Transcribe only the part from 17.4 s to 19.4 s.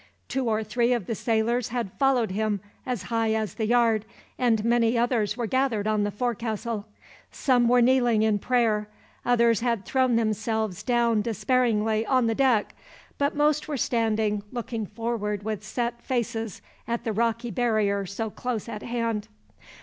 barrier so close at hand.